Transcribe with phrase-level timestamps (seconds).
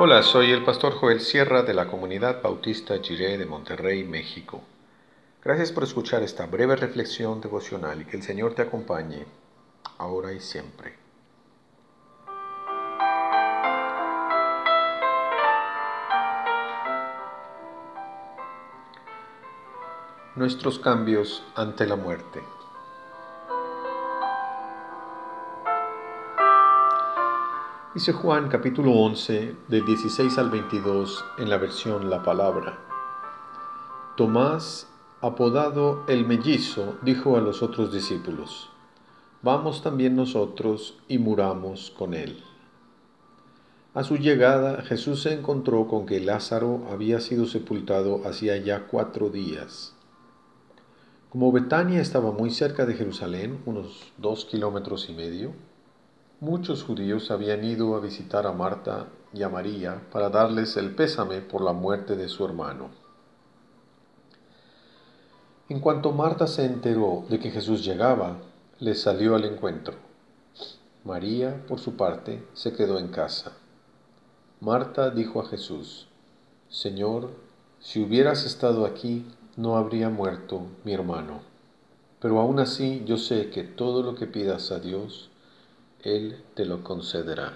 [0.00, 4.62] Hola, soy el pastor Joel Sierra de la comunidad bautista Jiré de Monterrey, México.
[5.42, 9.26] Gracias por escuchar esta breve reflexión devocional y que el Señor te acompañe
[9.98, 10.94] ahora y siempre.
[20.36, 22.40] Nuestros cambios ante la muerte.
[27.98, 32.78] Dice Juan capítulo 11 del 16 al 22 en la versión La Palabra.
[34.16, 34.86] Tomás,
[35.20, 38.70] apodado el mellizo, dijo a los otros discípulos,
[39.42, 42.40] Vamos también nosotros y muramos con él.
[43.94, 49.28] A su llegada Jesús se encontró con que Lázaro había sido sepultado hacía ya cuatro
[49.28, 49.96] días.
[51.30, 55.52] Como Betania estaba muy cerca de Jerusalén, unos dos kilómetros y medio,
[56.40, 61.40] Muchos judíos habían ido a visitar a Marta y a María para darles el pésame
[61.40, 62.90] por la muerte de su hermano.
[65.68, 68.36] En cuanto Marta se enteró de que Jesús llegaba,
[68.78, 69.96] le salió al encuentro.
[71.02, 73.54] María, por su parte, se quedó en casa.
[74.60, 76.06] Marta dijo a Jesús,
[76.68, 77.30] Señor,
[77.80, 79.26] si hubieras estado aquí,
[79.56, 81.40] no habría muerto mi hermano.
[82.20, 85.30] Pero aún así yo sé que todo lo que pidas a Dios,
[86.02, 87.54] él te lo concederá.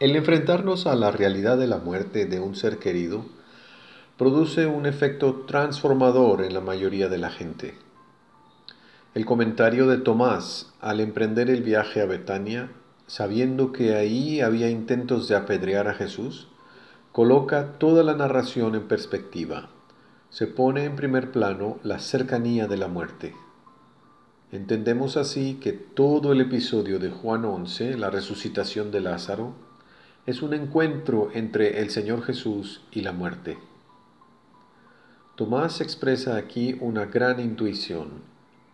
[0.00, 3.24] El enfrentarnos a la realidad de la muerte de un ser querido
[4.18, 7.74] produce un efecto transformador en la mayoría de la gente.
[9.14, 12.70] El comentario de Tomás al emprender el viaje a Betania
[13.06, 16.48] sabiendo que ahí había intentos de apedrear a Jesús,
[17.12, 19.68] coloca toda la narración en perspectiva.
[20.30, 23.34] Se pone en primer plano la cercanía de la muerte.
[24.50, 29.54] Entendemos así que todo el episodio de Juan 11, la resucitación de Lázaro,
[30.26, 33.58] es un encuentro entre el Señor Jesús y la muerte.
[35.36, 38.22] Tomás expresa aquí una gran intuición.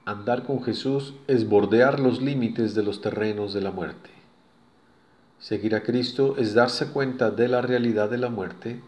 [0.05, 4.20] Andar con Jesús es bordear los límites de los terrenos de la muerte.
[5.41, 8.83] Seguir a Cristo es darse cuenta de la realidad de la muerte,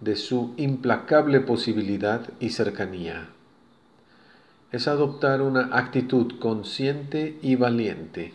[0.00, 3.28] de su implacable posibilidad y cercanía.
[4.72, 8.34] Es adoptar una actitud consciente y valiente.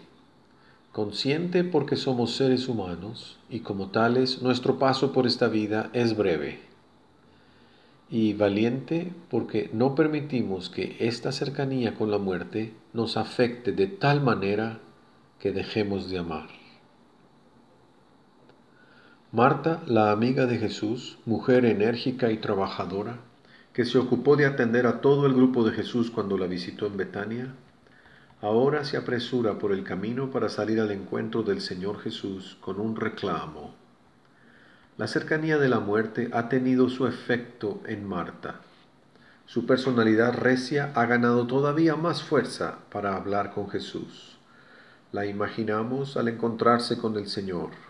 [0.93, 6.61] Consciente porque somos seres humanos y como tales nuestro paso por esta vida es breve.
[8.09, 14.21] Y valiente porque no permitimos que esta cercanía con la muerte nos afecte de tal
[14.21, 14.79] manera
[15.39, 16.58] que dejemos de amar.
[19.31, 23.17] Marta, la amiga de Jesús, mujer enérgica y trabajadora,
[23.73, 26.97] que se ocupó de atender a todo el grupo de Jesús cuando la visitó en
[26.97, 27.53] Betania,
[28.41, 32.95] ahora se apresura por el camino para salir al encuentro del Señor Jesús con un
[32.95, 33.75] reclamo.
[34.97, 38.61] La cercanía de la muerte ha tenido su efecto en Marta.
[39.45, 44.39] Su personalidad recia ha ganado todavía más fuerza para hablar con Jesús.
[45.11, 47.88] La imaginamos al encontrarse con el Señor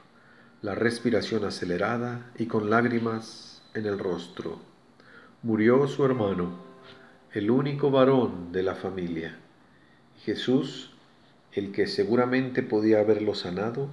[0.62, 4.60] la respiración acelerada y con lágrimas en el rostro.
[5.42, 6.60] Murió su hermano,
[7.32, 9.38] el único varón de la familia.
[10.26, 10.92] Jesús,
[11.54, 13.90] el que seguramente podía haberlo sanado,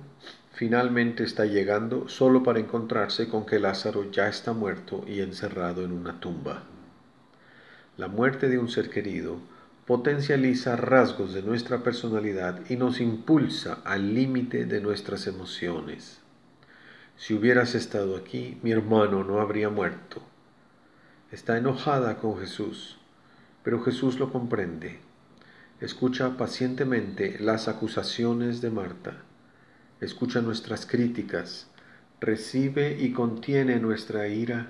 [0.55, 5.93] finalmente está llegando solo para encontrarse con que Lázaro ya está muerto y encerrado en
[5.93, 6.65] una tumba.
[7.97, 9.39] La muerte de un ser querido
[9.87, 16.26] potencializa rasgos de nuestra personalidad y nos impulsa al límite de nuestras emociones.
[17.19, 20.23] Si hubieras estado aquí, mi hermano no habría muerto.
[21.33, 22.99] Está enojada con Jesús,
[23.63, 24.99] pero Jesús lo comprende.
[25.81, 29.17] Escucha pacientemente las acusaciones de Marta.
[30.03, 31.69] Escucha nuestras críticas.
[32.21, 34.69] Recibe y contiene nuestra ira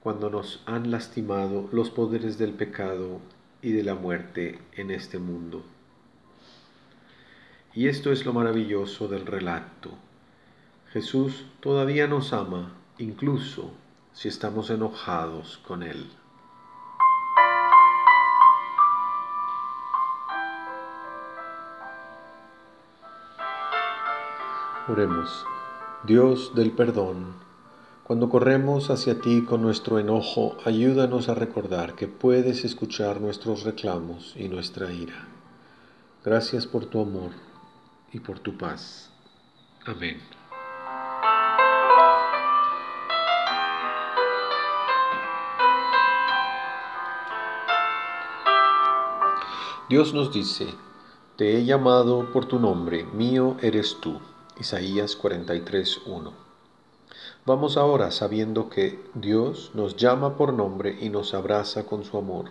[0.00, 3.20] cuando nos han lastimado los poderes del pecado
[3.62, 5.64] y de la muerte en este mundo.
[7.74, 10.09] Y esto es lo maravilloso del relato
[10.92, 13.70] Jesús todavía nos ama, incluso
[14.12, 16.10] si estamos enojados con Él.
[24.88, 25.46] Oremos.
[26.02, 27.34] Dios del perdón,
[28.02, 34.34] cuando corremos hacia ti con nuestro enojo, ayúdanos a recordar que puedes escuchar nuestros reclamos
[34.36, 35.28] y nuestra ira.
[36.24, 37.30] Gracias por tu amor
[38.12, 39.12] y por tu paz.
[39.86, 40.39] Amén.
[49.90, 50.68] Dios nos dice,
[51.34, 54.20] Te he llamado por tu nombre, mío eres tú.
[54.60, 56.30] Isaías 43.1.
[57.44, 62.44] Vamos ahora sabiendo que Dios nos llama por nombre y nos abraza con su amor.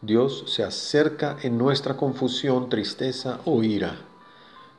[0.00, 3.98] Dios se acerca en nuestra confusión, tristeza o ira.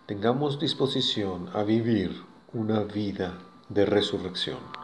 [0.07, 2.23] Tengamos disposición a vivir
[2.53, 3.37] una vida
[3.69, 4.82] de resurrección.